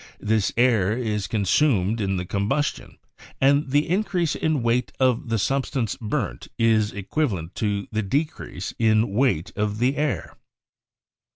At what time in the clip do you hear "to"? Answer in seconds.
7.53-7.87